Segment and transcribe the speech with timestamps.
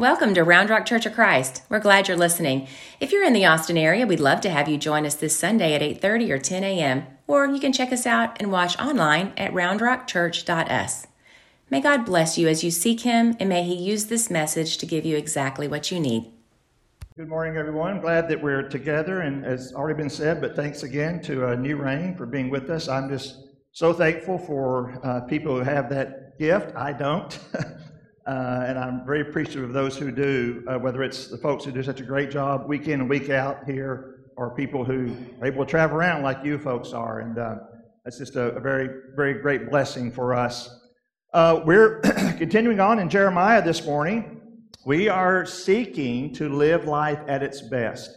[0.00, 1.62] Welcome to Round Rock Church of Christ.
[1.68, 2.68] We're glad you're listening.
[3.00, 5.74] If you're in the Austin area, we'd love to have you join us this Sunday
[5.74, 7.06] at 8:30 or 10 a.m.
[7.26, 11.06] Or you can check us out and watch online at roundrockchurch.us.
[11.68, 14.86] May God bless you as you seek Him, and may He use this message to
[14.86, 16.32] give you exactly what you need.
[17.14, 18.00] Good morning, everyone.
[18.00, 21.76] Glad that we're together, and as already been said, but thanks again to uh, New
[21.76, 22.88] Rain for being with us.
[22.88, 26.74] I'm just so thankful for uh, people who have that gift.
[26.74, 27.38] I don't.
[28.26, 31.72] Uh, and I'm very appreciative of those who do, uh, whether it's the folks who
[31.72, 35.46] do such a great job week in and week out here, or people who are
[35.46, 37.20] able to travel around like you folks are.
[37.20, 37.56] And uh,
[38.04, 40.68] that's just a, a, very, very great blessing for us.
[41.32, 42.00] Uh, we're
[42.38, 44.40] continuing on in Jeremiah this morning.
[44.84, 48.16] We are seeking to live life at its best.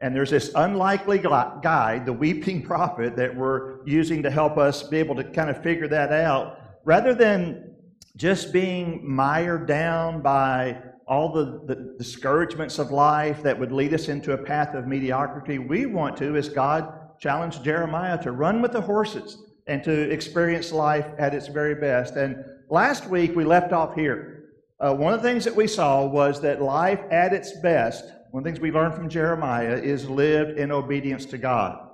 [0.00, 4.98] And there's this unlikely guide, the weeping prophet, that we're using to help us be
[4.98, 6.58] able to kind of figure that out.
[6.84, 7.71] Rather than
[8.16, 14.08] just being mired down by all the, the discouragements of life that would lead us
[14.08, 15.58] into a path of mediocrity.
[15.58, 20.72] We want to, as God challenged Jeremiah, to run with the horses and to experience
[20.72, 22.16] life at its very best.
[22.16, 24.44] And last week we left off here.
[24.80, 28.40] Uh, one of the things that we saw was that life at its best, one
[28.40, 31.88] of the things we learned from Jeremiah, is lived in obedience to God.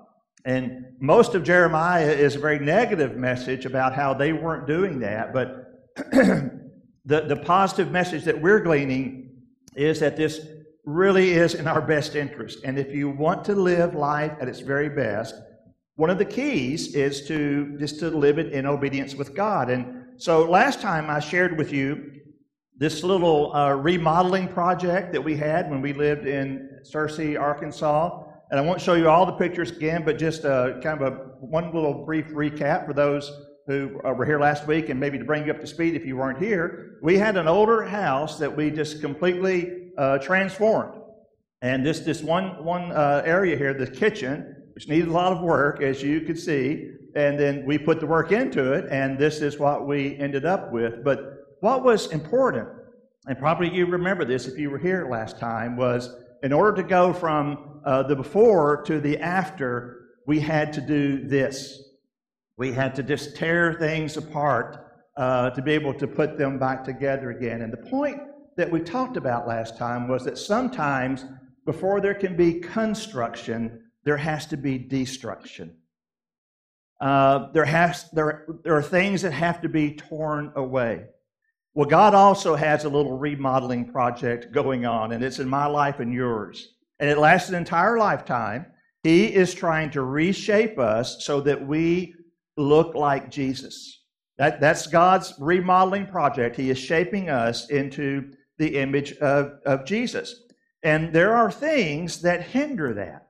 [0.45, 5.35] And most of Jeremiah is a very negative message about how they weren't doing that,
[5.35, 5.68] but
[6.13, 9.31] the, the positive message that we're gleaning
[9.75, 10.41] is that this
[10.85, 12.61] really is in our best interest.
[12.65, 15.35] And if you want to live life at its very best,
[15.97, 19.71] one of the keys is to just to live it in obedience with God.
[19.71, 22.13] And so last time I shared with you
[22.77, 28.23] this little uh, remodeling project that we had when we lived in Searcy, Arkansas.
[28.51, 31.17] And I won't show you all the pictures again, but just uh, kind of a
[31.41, 33.31] one little brief recap for those
[33.69, 36.07] who uh, were here last week, and maybe to bring you up to speed if
[36.07, 40.99] you weren't here, we had an older house that we just completely uh, transformed.
[41.61, 45.43] And this, this one, one uh, area here, the kitchen, which needed a lot of
[45.43, 49.43] work, as you could see, and then we put the work into it, and this
[49.43, 51.05] is what we ended up with.
[51.05, 52.69] But what was important,
[53.27, 56.89] and probably you remember this if you were here last time, was in order to
[56.89, 61.88] go from uh, the before to the after, we had to do this.
[62.59, 64.85] We had to just tear things apart
[65.17, 67.63] uh, to be able to put them back together again.
[67.63, 68.21] And the point
[68.57, 71.25] that we talked about last time was that sometimes
[71.65, 75.77] before there can be construction, there has to be destruction.
[77.01, 81.05] Uh, there, has, there, there are things that have to be torn away.
[81.75, 86.01] Well, God also has a little remodeling project going on, and it's in my life
[86.01, 86.75] and yours.
[86.99, 88.67] And it lasts an entire lifetime.
[89.05, 92.15] He is trying to reshape us so that we
[92.59, 94.03] look like Jesus.
[94.37, 96.57] That, that's God's remodeling project.
[96.57, 100.43] He is shaping us into the image of, of Jesus.
[100.83, 103.29] And there are things that hinder that.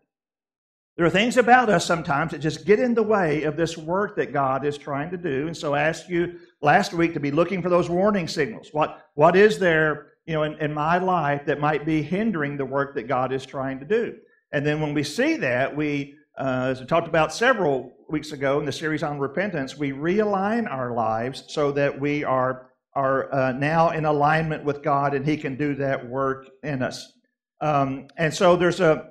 [0.96, 4.16] There are things about us sometimes that just get in the way of this work
[4.16, 5.46] that God is trying to do.
[5.46, 8.70] And so I asked you last week to be looking for those warning signals.
[8.72, 12.64] What, what is there you know, in, in my life that might be hindering the
[12.64, 14.16] work that God is trying to do?
[14.50, 18.58] And then when we see that, we, uh, as we talked about several weeks ago
[18.60, 23.52] in the series on repentance, we realign our lives so that we are, are uh,
[23.52, 27.12] now in alignment with God and He can do that work in us.
[27.60, 29.10] Um, and so there's a,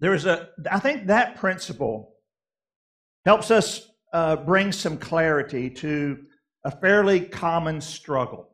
[0.00, 2.14] there's a, I think that principle
[3.24, 6.18] helps us uh, bring some clarity to
[6.64, 8.50] a fairly common struggle.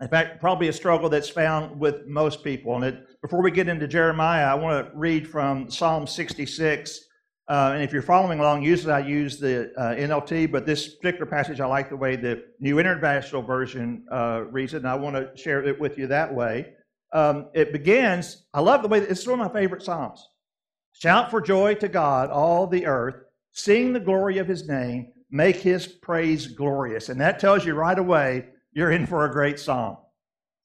[0.00, 2.74] In fact, probably a struggle that's found with most people.
[2.74, 7.00] And it, before we get into Jeremiah, I want to read from Psalm 66
[7.48, 11.26] uh, and if you're following along, usually I use the uh, NLT, but this particular
[11.26, 15.16] passage, I like the way the New International Version uh, reads it, and I want
[15.16, 16.74] to share it with you that way.
[17.12, 20.26] Um, it begins, I love the way, it's one of my favorite Psalms.
[20.92, 23.16] Shout for joy to God, all the earth.
[23.52, 25.12] Sing the glory of his name.
[25.30, 27.08] Make his praise glorious.
[27.08, 29.96] And that tells you right away you're in for a great psalm.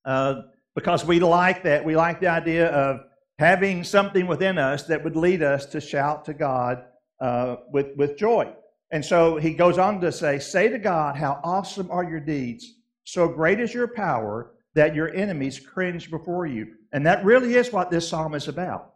[0.06, 0.42] Uh,
[0.76, 1.84] because we like that.
[1.84, 3.02] We like the idea of
[3.40, 6.84] having something within us that would lead us to shout to God
[7.22, 8.52] uh, with, with joy.
[8.92, 12.76] And so he goes on to say, Say to God, how awesome are your deeds.
[13.04, 16.74] So great is your power that your enemies cringe before you.
[16.94, 18.94] And that really is what this psalm is about.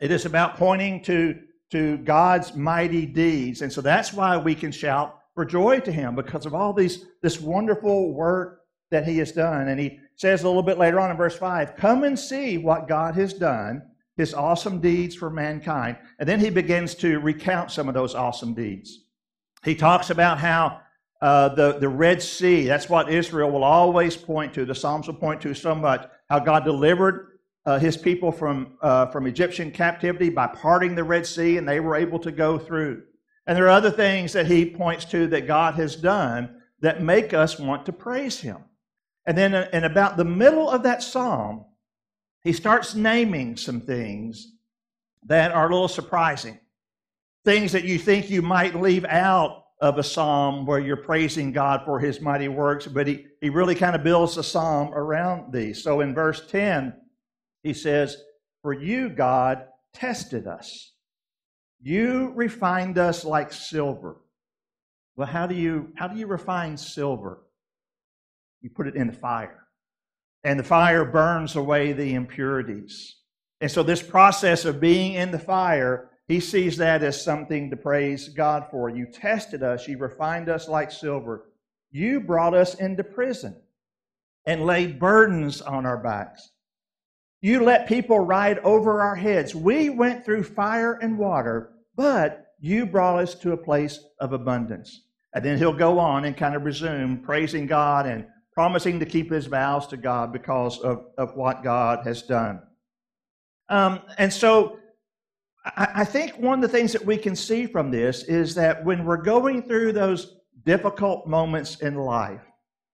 [0.00, 1.38] It is about pointing to,
[1.72, 3.62] to God's mighty deeds.
[3.62, 7.04] And so that's why we can shout for joy to him because of all these,
[7.22, 9.68] this wonderful work that he has done.
[9.68, 12.88] And he says a little bit later on in verse 5 Come and see what
[12.88, 13.82] God has done,
[14.16, 15.96] his awesome deeds for mankind.
[16.18, 19.06] And then he begins to recount some of those awesome deeds.
[19.64, 20.80] He talks about how
[21.22, 25.14] uh, the, the Red Sea, that's what Israel will always point to, the Psalms will
[25.14, 26.06] point to so much.
[26.28, 31.26] how God delivered uh, his people from, uh, from Egyptian captivity by parting the Red
[31.26, 33.02] Sea, and they were able to go through.
[33.46, 37.34] And there are other things that he points to that God has done that make
[37.34, 38.58] us want to praise him.
[39.28, 41.66] And then uh, in about the middle of that psalm,
[42.42, 44.54] he starts naming some things
[45.26, 46.58] that are a little surprising.
[47.44, 51.82] Things that you think you might leave out of a psalm where you're praising God
[51.84, 55.82] for his mighty works, but he, he really kind of builds a psalm around these.
[55.82, 56.94] So in verse 10,
[57.62, 58.16] he says,
[58.62, 60.94] For you, God, tested us.
[61.82, 64.22] You refined us like silver.
[65.16, 67.42] Well, how do you how do you refine silver?
[68.60, 69.64] You put it in the fire.
[70.44, 73.16] And the fire burns away the impurities.
[73.60, 77.76] And so this process of being in the fire he sees that as something to
[77.76, 78.90] praise God for.
[78.90, 81.46] You tested us, you refined us like silver.
[81.90, 83.56] You brought us into prison
[84.44, 86.50] and laid burdens on our backs.
[87.40, 89.54] You let people ride over our heads.
[89.54, 95.04] We went through fire and water, but you brought us to a place of abundance.
[95.34, 98.26] And then he'll go on and kind of resume praising God and
[98.58, 102.60] promising to keep his vows to God because of, of what God has done.
[103.68, 104.80] Um, and so
[105.76, 109.04] I think one of the things that we can see from this is that when
[109.04, 112.40] we're going through those difficult moments in life,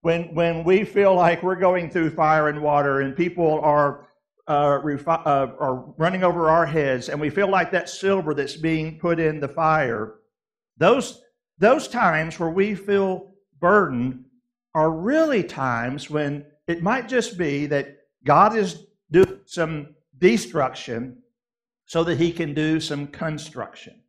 [0.03, 4.09] when, when we feel like we're going through fire and water and people are,
[4.47, 8.59] uh, refi- uh, are running over our heads and we feel like that silver that's
[8.59, 10.17] being put in the fire,
[10.77, 11.23] those,
[11.57, 14.27] those times where we feel burdened
[14.75, 21.19] are really times when it might just be that God is doing some destruction
[21.87, 24.01] so that he can do some construction.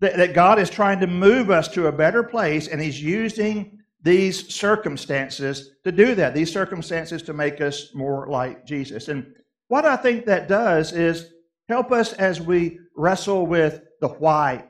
[0.00, 3.78] That, that God is trying to move us to a better place, and he's using
[4.02, 9.08] these circumstances to do that, these circumstances to make us more like Jesus.
[9.08, 9.34] And
[9.68, 11.32] what I think that does is
[11.68, 14.64] help us as we wrestle with the why.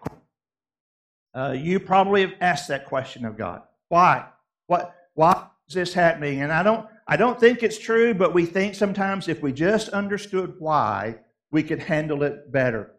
[1.34, 3.62] Uh, you probably have asked that question of God.
[3.88, 4.26] Why?
[4.66, 4.94] What?
[5.14, 6.42] Why is this happening?
[6.42, 9.88] And I don't, I don't think it's true, but we think sometimes if we just
[9.90, 11.16] understood why,
[11.50, 12.92] we could handle it better.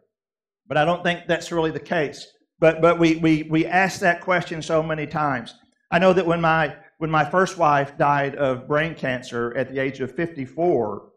[0.66, 2.26] But I don't think that's really the case.
[2.58, 5.54] But, but we, we, we ask that question so many times.
[5.90, 9.80] I know that when my, when my first wife died of brain cancer at the
[9.80, 11.10] age of 54,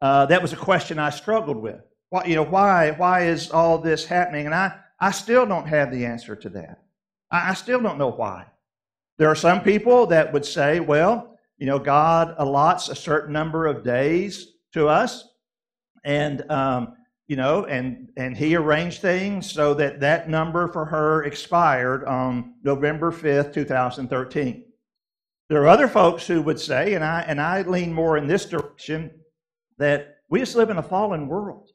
[0.00, 1.80] uh, that was a question I struggled with.
[2.10, 4.46] Why, you know, why, why is all this happening?
[4.46, 6.82] And I, I still don't have the answer to that.
[7.30, 8.46] I, I still don't know why.
[9.18, 13.66] There are some people that would say, well, you know, God allots a certain number
[13.66, 15.24] of days to us
[16.04, 16.94] and um,
[17.26, 22.54] you know, and and he arranged things so that that number for her expired on
[22.62, 24.64] November fifth, two thousand thirteen.
[25.48, 28.46] There are other folks who would say, and I and I lean more in this
[28.46, 29.10] direction,
[29.78, 31.70] that we just live in a fallen world.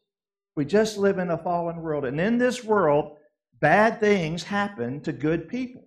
[0.55, 3.17] We just live in a fallen world, and in this world,
[3.59, 5.85] bad things happen to good people.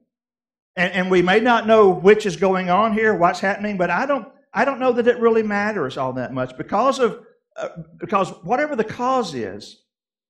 [0.76, 4.06] And, and we may not know which is going on here, what's happening, but I
[4.06, 7.25] don't I don't know that it really matters all that much because of
[7.56, 7.69] uh,
[7.99, 9.82] because whatever the cause is,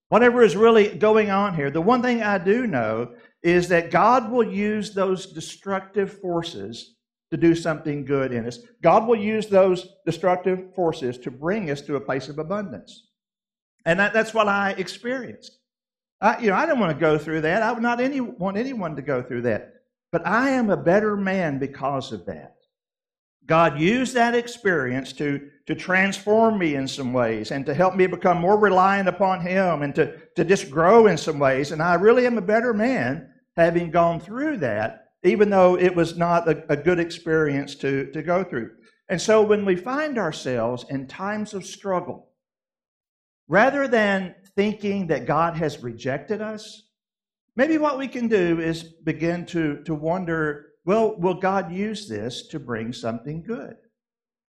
[0.08, 4.30] whatever is really going on here, the one thing I do know is that God
[4.30, 6.94] will use those destructive forces
[7.30, 8.58] to do something good in us.
[8.82, 13.08] God will use those destructive forces to bring us to a place of abundance.
[13.84, 15.58] And that, that's what I experienced.
[16.20, 17.62] I, you know, I don't want to go through that.
[17.62, 19.73] I would not any, want anyone to go through that.
[20.14, 22.54] But I am a better man because of that.
[23.46, 28.06] God used that experience to, to transform me in some ways and to help me
[28.06, 31.72] become more reliant upon Him and to, to just grow in some ways.
[31.72, 36.16] And I really am a better man having gone through that, even though it was
[36.16, 38.70] not a, a good experience to, to go through.
[39.08, 42.28] And so when we find ourselves in times of struggle,
[43.48, 46.83] rather than thinking that God has rejected us,
[47.56, 52.46] maybe what we can do is begin to, to wonder well, will God use this
[52.48, 53.76] to bring something good?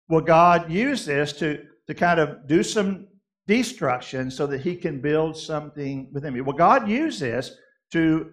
[0.10, 3.08] Will God use this to, to kind of do some
[3.48, 6.42] destruction so that he can build something within me?
[6.42, 7.52] Will God use this
[7.94, 8.32] to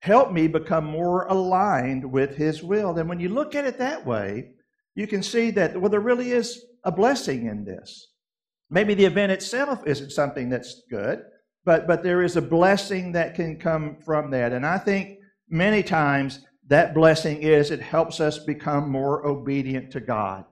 [0.00, 2.98] help me become more aligned with his will?
[2.98, 4.52] And when you look at it that way,
[4.94, 8.08] you can see that, well, there really is a blessing in this.
[8.70, 11.22] Maybe the event itself isn't something that's good,
[11.64, 14.52] but, but there is a blessing that can come from that.
[14.52, 20.00] And I think many times that blessing is it helps us become more obedient to
[20.00, 20.44] God.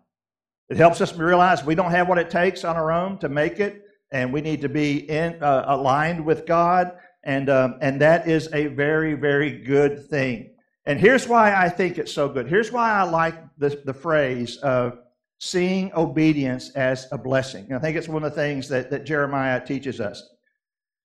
[0.69, 3.59] It helps us realize we don't have what it takes on our own to make
[3.59, 6.93] it, and we need to be in, uh, aligned with God,
[7.25, 10.50] and, um, and that is a very, very good thing.
[10.87, 12.49] And here's why I think it's so good.
[12.49, 14.99] Here's why I like the, the phrase of
[15.38, 17.67] seeing obedience as a blessing.
[17.67, 20.23] And I think it's one of the things that, that Jeremiah teaches us.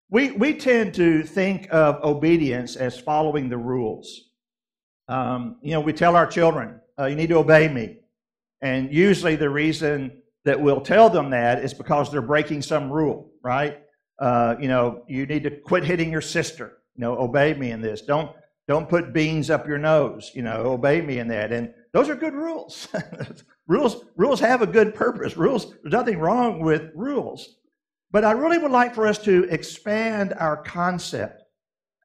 [0.10, 4.30] We, we tend to think of obedience as following the rules.
[5.08, 7.98] Um, you know, we tell our children, uh, you need to obey me.
[8.62, 13.32] And usually the reason that we'll tell them that is because they're breaking some rule,
[13.44, 13.82] right?
[14.20, 16.78] Uh, you know, you need to quit hitting your sister.
[16.96, 18.02] You know, obey me in this.
[18.02, 18.32] Don't
[18.68, 20.32] don't put beans up your nose.
[20.34, 21.52] You know, obey me in that.
[21.52, 22.88] And those are good rules.
[23.68, 25.36] rules rules have a good purpose.
[25.36, 25.72] Rules.
[25.84, 27.58] There's nothing wrong with rules.
[28.16, 31.44] But I really would like for us to expand our concept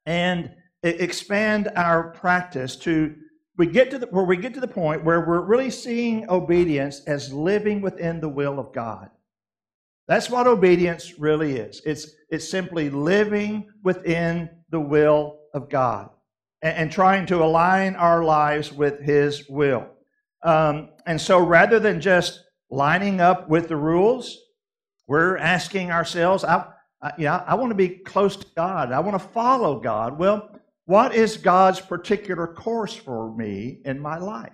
[0.05, 0.53] and
[0.83, 3.15] expand our practice to
[3.57, 6.99] we get to the, where we get to the point where we're really seeing obedience
[7.07, 9.09] as living within the will of God.
[10.09, 11.81] That's what obedience really is.
[11.85, 16.09] It's, it's simply living within the will of God
[16.61, 19.87] and, and trying to align our lives with His will.
[20.43, 24.37] Um, and so rather than just lining up with the rules,
[25.07, 26.65] we're asking ourselves, I,
[27.01, 28.91] I, I want to be close to God.
[28.91, 30.19] I want to follow God.
[30.19, 30.49] Well,
[30.85, 34.51] what is God's particular course for me in my life?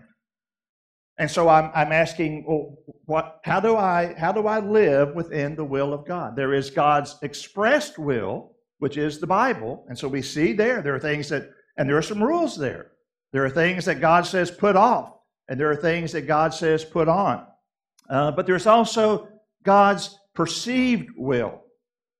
[1.17, 5.55] And so I'm, I'm asking, well, what, how, do I, how do I live within
[5.55, 6.35] the will of God?
[6.35, 9.85] There is God's expressed will, which is the Bible.
[9.89, 12.91] And so we see there, there are things that, and there are some rules there.
[13.33, 15.11] There are things that God says put off,
[15.47, 17.45] and there are things that God says put on.
[18.09, 19.27] Uh, but there's also
[19.63, 21.63] God's perceived will.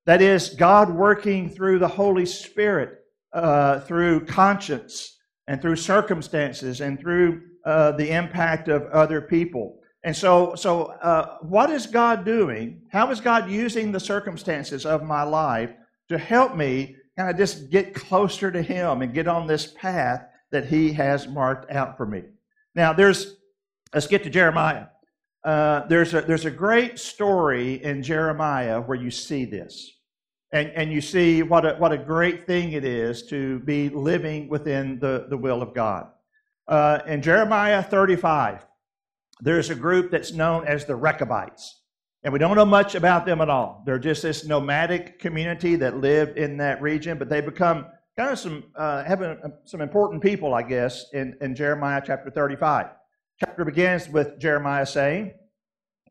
[0.08, 7.00] That is, God working through the Holy Spirit uh, through conscience and through circumstances and
[7.00, 9.78] through uh, the impact of other people.
[10.04, 12.82] And so, so uh, what is God doing?
[12.92, 15.70] How is God using the circumstances of my life
[16.10, 20.26] to help me kind of just get closer to Him and get on this path
[20.52, 22.24] that He has marked out for me?
[22.74, 23.36] Now, there's,
[23.94, 24.88] let's get to Jeremiah.
[25.48, 29.90] Uh, there's, a, there's a great story in Jeremiah where you see this.
[30.52, 34.50] And, and you see what a, what a great thing it is to be living
[34.50, 36.08] within the, the will of God.
[36.68, 38.66] Uh, in Jeremiah 35,
[39.40, 41.80] there's a group that's known as the Rechabites.
[42.24, 43.84] And we don't know much about them at all.
[43.86, 47.86] They're just this nomadic community that lived in that region, but they become
[48.18, 52.88] kind of some, uh, having some important people, I guess, in, in Jeremiah chapter 35.
[53.40, 55.34] Chapter begins with Jeremiah saying,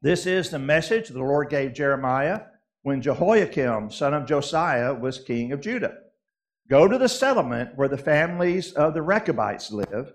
[0.00, 2.42] This is the message the Lord gave Jeremiah
[2.82, 5.94] when Jehoiakim, son of Josiah, was king of Judah.
[6.70, 10.12] Go to the settlement where the families of the Rechabites live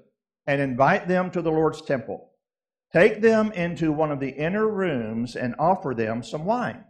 [0.47, 2.31] and invite them to the Lord's temple.
[2.93, 6.85] Take them into one of the inner rooms and offer them some wine.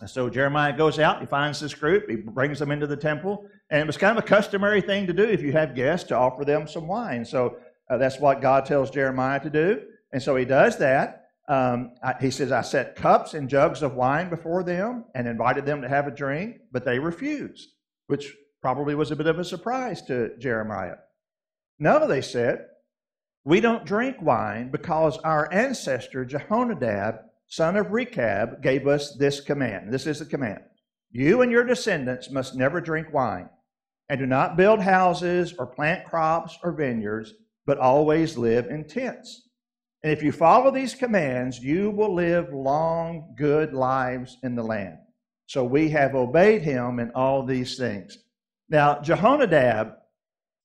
[0.00, 3.44] And so Jeremiah goes out, he finds this group, he brings them into the temple,
[3.68, 6.16] and it was kind of a customary thing to do if you have guests to
[6.16, 7.24] offer them some wine.
[7.24, 7.58] So
[7.90, 9.82] uh, that's what God tells Jeremiah to do.
[10.12, 11.26] And so he does that.
[11.48, 15.64] Um, I, he says, I set cups and jugs of wine before them and invited
[15.64, 17.70] them to have a drink, but they refused,
[18.06, 20.96] which probably was a bit of a surprise to Jeremiah.
[21.78, 22.66] No, they said,
[23.44, 29.90] we don't drink wine because our ancestor Jehonadab, son of Rechab, gave us this command.
[29.90, 30.60] This is the command.
[31.10, 33.48] You and your descendants must never drink wine,
[34.10, 37.32] and do not build houses or plant crops or vineyards,
[37.68, 39.46] but always live in tents.
[40.02, 44.96] And if you follow these commands, you will live long, good lives in the land.
[45.44, 48.16] So we have obeyed him in all these things.
[48.70, 49.96] Now, Jehonadab,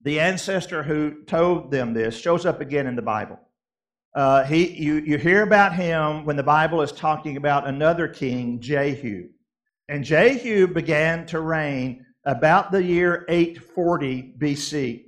[0.02, 3.38] the ancestor who told them this, shows up again in the Bible.
[4.16, 8.62] Uh, he, you, you hear about him when the Bible is talking about another king,
[8.62, 9.28] Jehu.
[9.90, 15.04] And Jehu began to reign about the year 840 BC.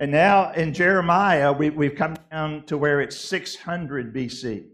[0.00, 4.66] And now in Jeremiah, we, we've come down to where it's 600 BC.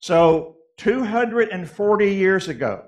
[0.00, 2.84] So 240 years ago,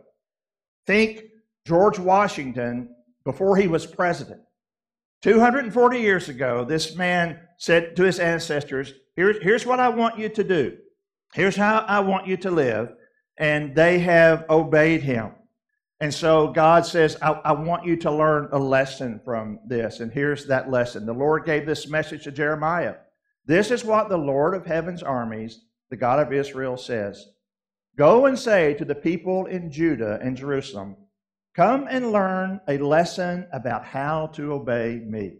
[0.86, 1.24] think
[1.66, 2.94] George Washington
[3.24, 4.40] before he was president.
[5.22, 10.28] 240 years ago, this man said to his ancestors, here's, here's what I want you
[10.30, 10.78] to do.
[11.34, 12.92] Here's how I want you to live.
[13.38, 15.32] And they have obeyed him.
[16.02, 20.00] And so God says, I, I, want you to learn a lesson from this.
[20.00, 21.06] And here's that lesson.
[21.06, 22.96] The Lord gave this message to Jeremiah.
[23.46, 27.24] This is what the Lord of heaven's armies, the God of Israel, says
[27.96, 30.96] Go and say to the people in Judah and Jerusalem,
[31.54, 35.34] Come and learn a lesson about how to obey me.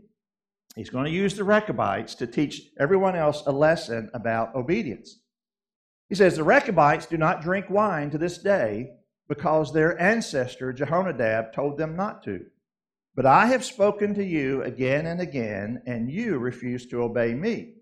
[0.76, 5.23] He's going to use the Rechabites to teach everyone else a lesson about obedience.
[6.09, 8.92] He says, The Rechabites do not drink wine to this day
[9.29, 12.47] because their ancestor Jehonadab told them not to.
[13.14, 17.75] But I have spoken to you again and again, and you refuse to obey me.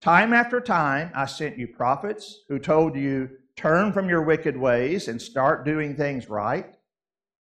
[0.00, 5.08] Time after time, I sent you prophets who told you, turn from your wicked ways
[5.08, 6.74] and start doing things right.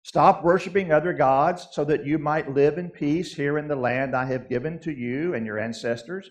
[0.03, 4.15] Stop worshiping other gods so that you might live in peace here in the land
[4.15, 6.29] I have given to you and your ancestors.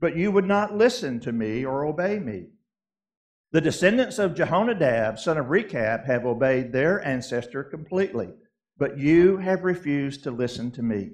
[0.00, 2.46] But you would not listen to me or obey me.
[3.50, 8.28] The descendants of Jehonadab, son of Rechab, have obeyed their ancestor completely,
[8.76, 11.12] but you have refused to listen to me.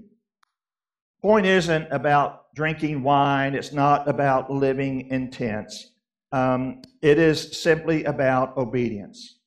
[1.22, 5.92] Point isn't about drinking wine, it's not about living in tents.
[6.32, 9.38] Um, it is simply about obedience.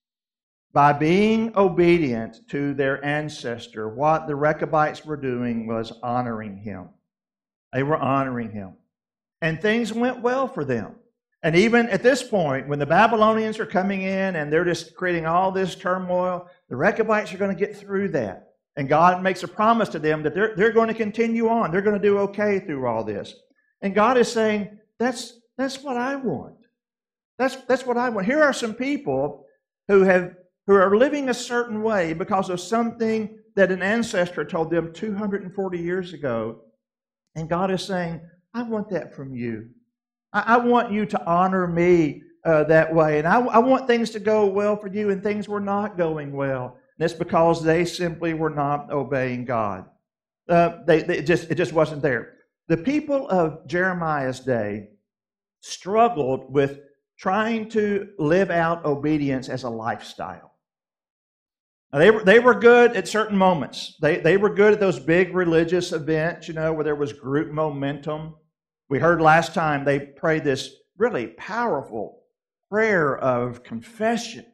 [0.72, 6.89] By being obedient to their ancestor, what the Rechabites were doing was honoring him.
[7.74, 8.77] They were honoring him.
[9.41, 10.96] And things went well for them.
[11.44, 15.25] And even at this point, when the Babylonians are coming in and they're just creating
[15.25, 18.50] all this turmoil, the Rechabites are going to get through that.
[18.75, 21.72] And God makes a promise to them that they're, they're going to continue on.
[21.72, 23.34] They're going to do okay through all this.
[23.82, 26.56] And God is saying, that's, that's what I want.
[27.38, 28.25] That's, that's what I want.
[28.25, 29.46] Here are some people
[29.88, 30.34] who have
[30.67, 35.79] who are living a certain way because of something that an ancestor told them 240
[35.79, 36.62] years ago.
[37.36, 38.22] And God is saying,
[38.53, 39.70] I want that from you.
[40.38, 43.20] I, I want you to honor me uh, that way.
[43.20, 46.32] And I, I want things to go well for you, and things were not going
[46.32, 46.77] well.
[46.98, 49.86] And it's because they simply were not obeying God.
[50.48, 52.36] Uh, they, they just, it just wasn't there.
[52.67, 54.89] The people of Jeremiah's day
[55.62, 56.79] struggled with
[57.17, 60.53] trying to live out obedience as a lifestyle.
[61.91, 63.98] Now, they were, they were good at certain moments.
[64.01, 67.51] They, they were good at those big religious events, you know, where there was group
[67.51, 68.36] momentum.
[68.89, 72.24] We heard last time they prayed this really powerful
[72.70, 74.46] prayer of confession.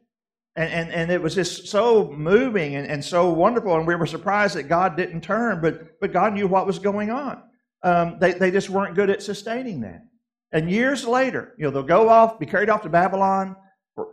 [0.55, 3.75] And, and, and it was just so moving and, and so wonderful.
[3.75, 7.09] And we were surprised that God didn't turn, but, but God knew what was going
[7.09, 7.41] on.
[7.81, 10.03] Um, they, they just weren't good at sustaining that.
[10.51, 13.55] And years later, you know, they'll go off, be carried off to Babylon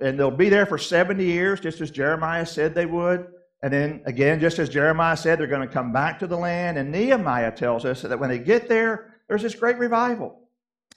[0.01, 3.27] and they'll be there for 70 years, just as Jeremiah said they would.
[3.63, 6.79] And then again, just as Jeremiah said, they're going to come back to the land.
[6.79, 10.41] And Nehemiah tells us that when they get there, there's this great revival.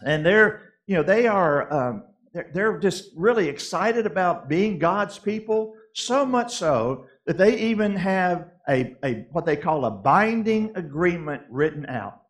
[0.03, 5.19] And they're, you know, they are, um, they're, they're just really excited about being God's
[5.19, 10.75] people, so much so that they even have a, a what they call a binding
[10.75, 12.23] agreement written out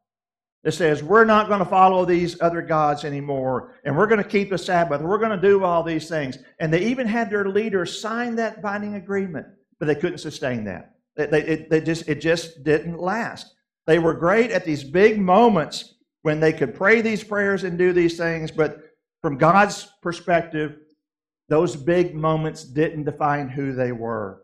[0.66, 4.28] that says we're not going to follow these other gods anymore and we're going to
[4.28, 5.02] keep the Sabbath.
[5.02, 6.38] We're going to do all these things.
[6.60, 9.48] And they even had their leaders sign that binding agreement,
[9.80, 10.96] but they couldn't sustain that.
[11.16, 13.54] They, it, they just, it just didn't last.
[13.86, 15.93] They were great at these big moments
[16.24, 18.80] when they could pray these prayers and do these things, but
[19.22, 20.78] from God's perspective,
[21.50, 24.42] those big moments didn't define who they were.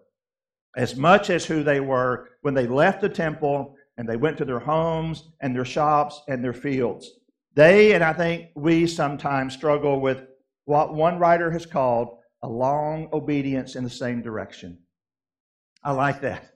[0.78, 4.46] As much as who they were when they left the temple and they went to
[4.46, 7.10] their homes and their shops and their fields.
[7.56, 10.28] They, and I think we sometimes struggle with
[10.65, 14.78] what one writer has called a long obedience in the same direction.
[15.84, 16.52] I like that.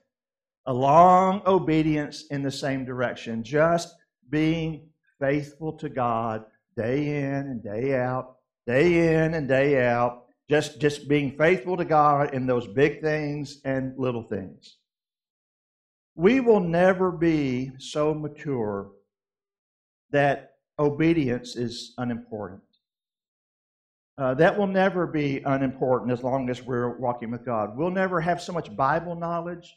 [0.66, 3.42] A long obedience in the same direction.
[3.42, 3.94] Just
[4.30, 4.88] being
[5.24, 6.44] faithful to God
[6.76, 10.24] day in and day out, day in and day out.
[10.50, 14.76] Just, just being faithful to God in those big things and little things.
[16.14, 18.90] We will never be so mature
[20.10, 22.60] that obedience is unimportant.
[24.18, 27.76] Uh, that will never be unimportant as long as we're walking with God.
[27.76, 29.74] We'll never have so much Bible knowledge.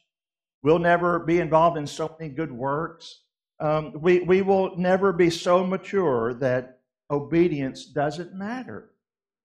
[0.61, 3.21] We'll never be involved in so many good works.
[3.59, 8.91] Um, we, we will never be so mature that obedience doesn't matter.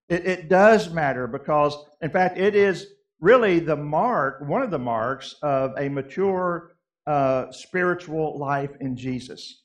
[0.08, 2.88] It, it does matter because, in fact, it is
[3.20, 6.72] really the mark, one of the marks of a mature
[7.06, 9.62] uh, spiritual life in Jesus.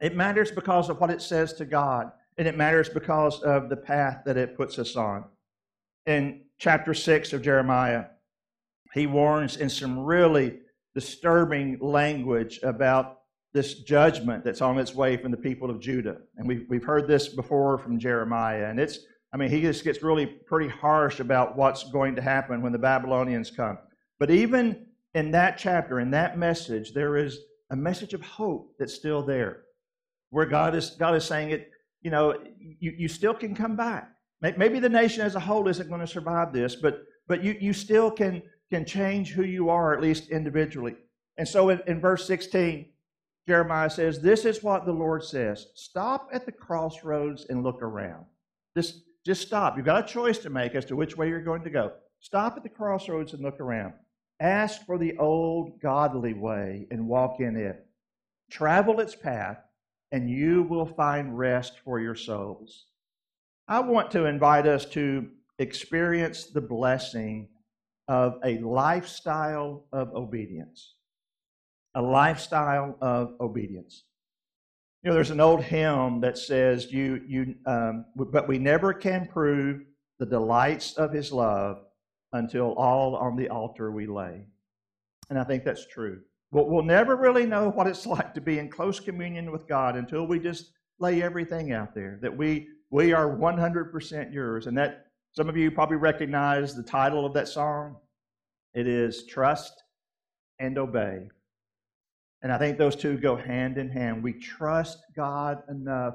[0.00, 3.76] It matters because of what it says to God, and it matters because of the
[3.76, 5.24] path that it puts us on.
[6.06, 8.06] In chapter 6 of Jeremiah,
[8.92, 10.58] he warns in some really
[10.94, 13.19] disturbing language about
[13.52, 16.18] this judgment that's on its way from the people of Judah.
[16.36, 18.66] And we've, we've heard this before from Jeremiah.
[18.66, 19.00] And it's,
[19.32, 22.78] I mean, he just gets really pretty harsh about what's going to happen when the
[22.78, 23.78] Babylonians come.
[24.18, 27.38] But even in that chapter, in that message, there is
[27.70, 29.62] a message of hope that's still there,
[30.30, 31.70] where God is, God is saying it,
[32.02, 34.10] you know, you, you still can come back.
[34.40, 37.72] Maybe the nation as a whole isn't going to survive this, but, but you, you
[37.74, 40.96] still can, can change who you are, at least individually.
[41.36, 42.86] And so in, in verse 16,
[43.50, 48.24] Jeremiah says, This is what the Lord says Stop at the crossroads and look around.
[48.76, 49.76] Just, just stop.
[49.76, 51.90] You've got a choice to make as to which way you're going to go.
[52.20, 53.94] Stop at the crossroads and look around.
[54.38, 57.84] Ask for the old godly way and walk in it.
[58.52, 59.58] Travel its path
[60.12, 62.86] and you will find rest for your souls.
[63.66, 65.26] I want to invite us to
[65.58, 67.48] experience the blessing
[68.06, 70.94] of a lifestyle of obedience.
[71.94, 74.04] A lifestyle of obedience.
[75.02, 79.26] You know, there's an old hymn that says, "You, you, um, but we never can
[79.26, 79.82] prove
[80.18, 81.78] the delights of His love
[82.32, 84.44] until all on the altar we lay."
[85.30, 86.20] And I think that's true.
[86.52, 89.96] But we'll never really know what it's like to be in close communion with God
[89.96, 92.18] until we just lay everything out there.
[92.22, 97.24] That we we are 100% yours, and that some of you probably recognize the title
[97.24, 97.96] of that song.
[98.74, 99.72] It is Trust
[100.58, 101.28] and Obey.
[102.42, 104.22] And I think those two go hand in hand.
[104.22, 106.14] We trust God enough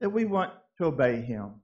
[0.00, 1.54] that we want to obey Him.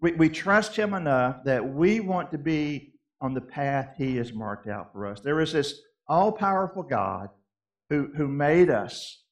[0.00, 4.32] We, we trust Him enough that we want to be on the path He has
[4.32, 5.20] marked out for us.
[5.20, 7.30] There is this all powerful God
[7.90, 9.22] who, who made us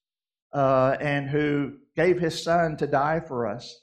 [0.53, 3.83] uh, and who gave His Son to die for us.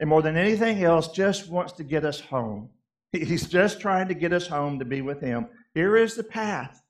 [0.00, 2.70] And more than anything else, just wants to get us home.
[3.12, 5.48] He's just trying to get us home to be with Him.
[5.74, 6.82] Here is the path.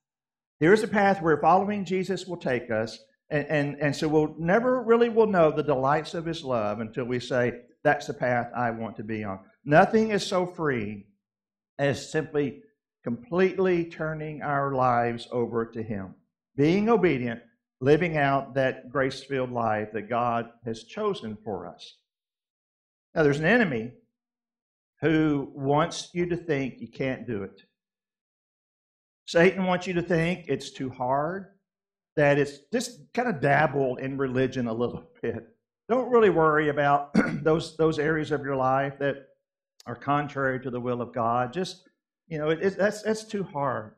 [0.61, 2.99] Here's the path where following Jesus will take us.
[3.31, 7.05] And, and, and so we'll never really will know the delights of his love until
[7.05, 9.41] we say, that's the path I want to be on.
[9.65, 11.07] Nothing is so free
[11.79, 12.63] as simply
[13.03, 16.15] completely turning our lives over to him.
[16.57, 17.41] Being obedient,
[17.81, 21.97] living out that grace filled life that God has chosen for us.
[23.15, 23.93] Now, there's an enemy
[25.01, 27.63] who wants you to think you can't do it.
[29.31, 31.47] Satan wants you to think it's too hard,
[32.17, 35.47] that it's just kind of dabble in religion a little bit.
[35.89, 37.15] Don't really worry about
[37.45, 39.29] those, those areas of your life that
[39.87, 41.53] are contrary to the will of God.
[41.53, 41.89] Just,
[42.27, 43.95] you know, it, it, that's, that's too hard.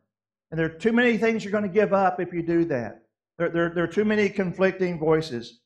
[0.51, 3.01] And there are too many things you're going to give up if you do that.
[3.39, 5.61] There, there, there are too many conflicting voices.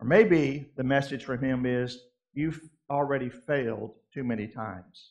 [0.00, 1.98] Or maybe the message from him is
[2.32, 5.10] you've already failed too many times.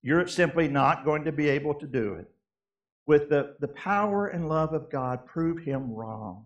[0.00, 2.32] You're simply not going to be able to do it
[3.06, 6.44] with the, the power and love of God, prove him wrong.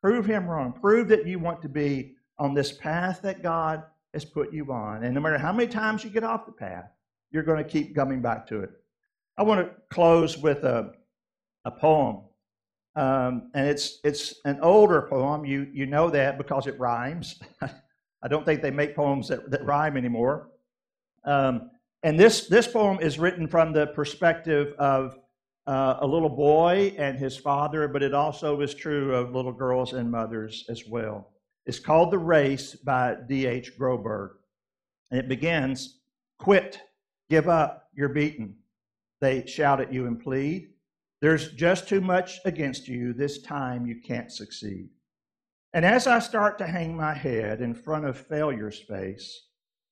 [0.00, 0.72] Prove him wrong.
[0.72, 5.04] Prove that you want to be on this path that God has put you on.
[5.04, 6.90] And no matter how many times you get off the path,
[7.30, 8.70] you're going to keep coming back to it.
[9.38, 10.92] I want to close with a,
[11.64, 12.22] a poem.
[12.94, 15.44] Um, and it's, it's an older poem.
[15.44, 17.40] You, you know that because it rhymes.
[18.22, 20.50] I don't think they make poems that, that rhyme anymore.
[21.24, 21.70] Um,
[22.02, 25.18] and this, this poem is written from the perspective of
[25.66, 29.92] uh, a little boy and his father, but it also is true of little girls
[29.92, 31.30] and mothers as well.
[31.66, 33.78] It's called The Race by D.H.
[33.78, 34.30] Groberg.
[35.10, 36.00] And it begins
[36.38, 36.80] Quit,
[37.30, 38.56] give up, you're beaten.
[39.20, 40.70] They shout at you and plead.
[41.20, 43.12] There's just too much against you.
[43.12, 44.88] This time you can't succeed.
[45.72, 49.46] And as I start to hang my head in front of failure's face,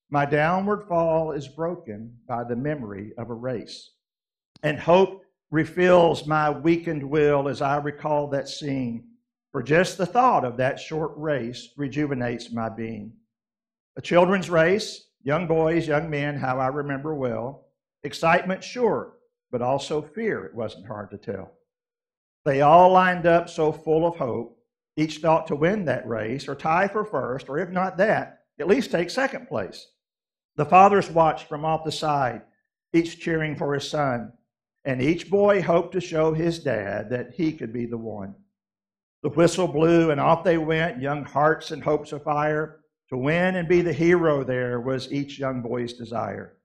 [0.09, 3.91] my downward fall is broken by the memory of a race.
[4.61, 9.03] And hope refills my weakened will as I recall that scene.
[9.51, 13.11] For just the thought of that short race rejuvenates my being.
[13.97, 17.67] A children's race, young boys, young men, how I remember well.
[18.03, 19.17] Excitement, sure,
[19.51, 21.51] but also fear, it wasn't hard to tell.
[22.45, 24.57] They all lined up so full of hope,
[24.95, 28.67] each thought to win that race or tie for first, or if not that, at
[28.67, 29.85] least take second place.
[30.55, 32.43] The fathers watched from off the side,
[32.93, 34.31] each cheering for his son.
[34.83, 38.35] And each boy hoped to show his dad that he could be the one.
[39.23, 42.79] The whistle blew, and off they went, young hearts and hopes of fire.
[43.09, 46.57] To win and be the hero there was each young boy's desire.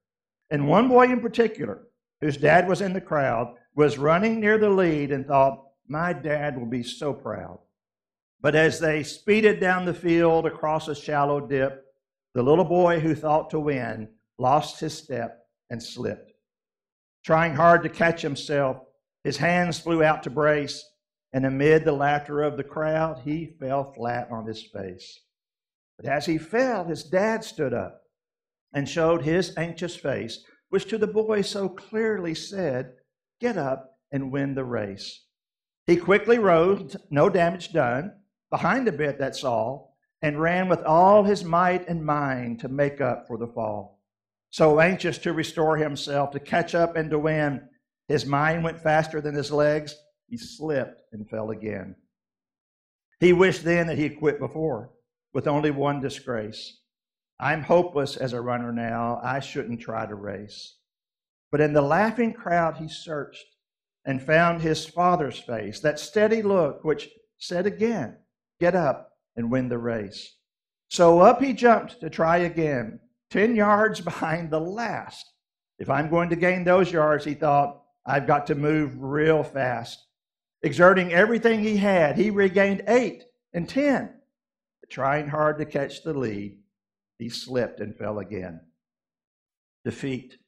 [0.51, 1.89] And one boy in particular,
[2.21, 6.57] whose dad was in the crowd, was running near the lead and thought, My dad
[6.57, 7.59] will be so proud.
[8.41, 11.85] But as they speeded down the field across a shallow dip,
[12.33, 16.33] the little boy who thought to win lost his step and slipped.
[17.27, 18.77] Trying hard to catch himself,
[19.25, 20.89] his hands flew out to brace,
[21.33, 25.23] and amid the laughter of the crowd, he fell flat on his face.
[25.97, 28.01] But as he fell, his dad stood up
[28.73, 32.93] and showed his anxious face, which to the boy so clearly said,
[33.41, 35.25] Get up and win the race.
[35.85, 38.13] He quickly rose, no damage done,
[38.51, 43.01] behind a bit, that's all, and ran with all his might and mind to make
[43.01, 43.96] up for the fall.
[44.57, 47.69] So anxious to restore himself, to catch up and to win,
[48.09, 49.95] his mind went faster than his legs.
[50.31, 51.95] He slipped and fell again.
[53.21, 54.93] He wished then that he had quit before,
[55.35, 56.81] with only one disgrace.
[57.39, 59.21] I'm hopeless as a runner now.
[59.23, 60.79] I shouldn't try to race.
[61.53, 63.45] But in the laughing crowd, he searched
[64.07, 68.17] and found his father's face, that steady look which said again,
[68.59, 70.35] Get up and win the race.
[70.89, 73.01] So up he jumped to try again,
[73.37, 75.31] 10 yards behind the last.
[75.79, 80.07] If I'm going to gain those yards, he thought, I've got to move real fast.
[80.63, 84.09] Exerting everything he had, he regained eight and 10.
[84.89, 86.57] Trying hard to catch the lead,
[87.19, 88.59] he slipped and fell again.
[89.85, 90.39] Defeat.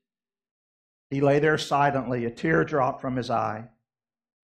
[1.10, 3.68] He lay there silently, a tear dropped from his eye.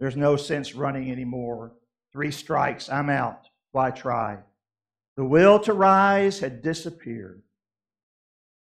[0.00, 1.72] There's no sense running anymore.
[2.12, 3.48] Three strikes, I'm out.
[3.72, 4.40] Why try?
[5.16, 7.43] The will to rise had disappeared.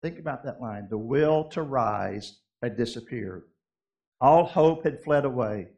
[0.06, 0.86] Think about that line.
[0.88, 3.42] The will to rise had disappeared.
[4.20, 5.70] All hope had fled away.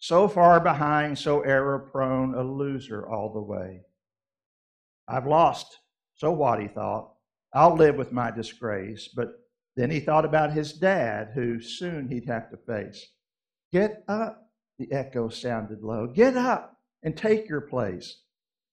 [0.00, 3.82] So far behind, so error prone, a loser all the way.
[5.06, 5.78] I've lost.
[6.16, 7.12] So what, he thought.
[7.54, 9.08] I'll live with my disgrace.
[9.14, 9.28] But
[9.76, 13.12] then he thought about his dad, who soon he'd have to face.
[13.70, 16.08] Get up, the echo sounded low.
[16.08, 18.22] Get up and take your place.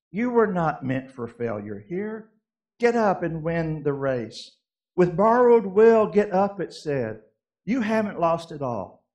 [0.10, 2.32] You were not meant for failure here.
[2.80, 4.56] Get up and win the race.
[5.00, 7.22] With borrowed will, get up, it said.
[7.64, 9.06] You haven't lost it all.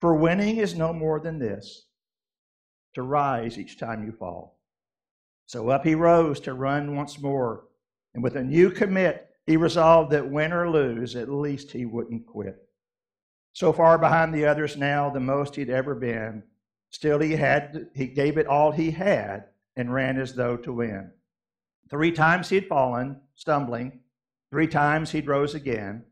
[0.00, 1.86] For winning is no more than this
[2.94, 4.60] to rise each time you fall.
[5.46, 7.64] So up he rose to run once more.
[8.14, 12.24] And with a new commit, he resolved that win or lose, at least he wouldn't
[12.24, 12.62] quit.
[13.52, 16.44] So far behind the others now, the most he'd ever been,
[16.90, 21.10] still he had he gave it all he had and ran as though to win.
[21.90, 24.01] Three times he'd fallen, stumbling.
[24.52, 26.04] Three times he'd rose again.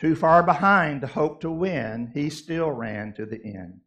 [0.00, 3.82] Too far behind to hope to win, he still ran to the end.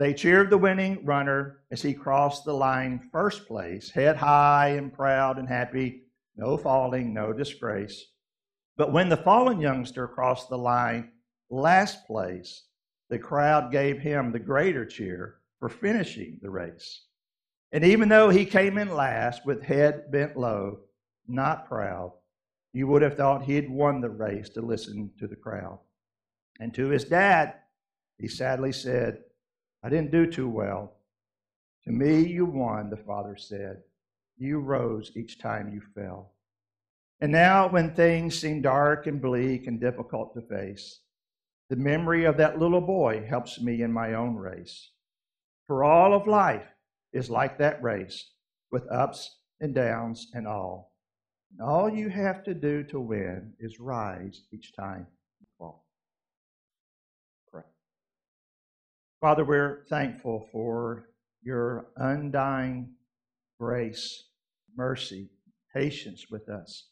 [0.00, 4.92] They cheered the winning runner as he crossed the line first place, head high and
[4.92, 6.02] proud and happy,
[6.34, 8.06] no falling, no disgrace.
[8.76, 11.12] But when the fallen youngster crossed the line
[11.48, 12.64] last place,
[13.08, 17.04] the crowd gave him the greater cheer for finishing the race.
[17.70, 20.80] And even though he came in last with head bent low,
[21.28, 22.14] not proud,
[22.72, 25.78] you would have thought he had won the race to listen to the crowd.
[26.60, 27.54] And to his dad,
[28.18, 29.18] he sadly said,
[29.82, 30.92] I didn't do too well.
[31.84, 33.78] To me, you won, the father said.
[34.36, 36.32] You rose each time you fell.
[37.20, 41.00] And now, when things seem dark and bleak and difficult to face,
[41.68, 44.90] the memory of that little boy helps me in my own race.
[45.66, 46.66] For all of life
[47.12, 48.30] is like that race,
[48.70, 50.89] with ups and downs and all.
[51.50, 55.06] And all you have to do to win is rise each time
[55.40, 55.84] you fall.
[57.52, 57.62] Pray.
[59.20, 61.08] Father, we're thankful for
[61.42, 62.94] your undying
[63.58, 64.24] grace,
[64.76, 65.30] mercy,
[65.74, 66.88] patience with us.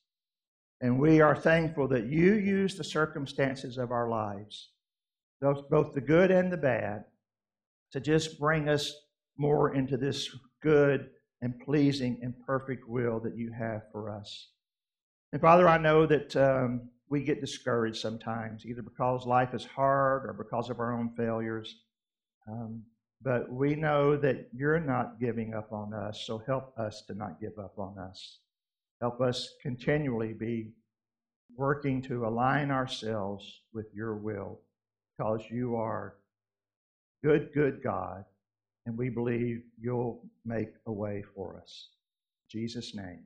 [0.80, 4.70] And we are thankful that you use the circumstances of our lives,
[5.40, 7.04] both the good and the bad,
[7.92, 8.92] to just bring us
[9.36, 10.28] more into this
[10.62, 14.50] good and pleasing and perfect will that you have for us.
[15.32, 20.24] And Father, I know that um, we get discouraged sometimes, either because life is hard
[20.26, 21.76] or because of our own failures.
[22.50, 22.82] Um,
[23.20, 27.40] but we know that you're not giving up on us, so help us to not
[27.40, 28.40] give up on us.
[29.00, 30.72] Help us continually be
[31.56, 34.60] working to align ourselves with your will
[35.16, 36.14] because you are
[37.24, 38.24] good, good God,
[38.86, 41.88] and we believe you'll make a way for us.
[42.54, 43.24] In Jesus' name.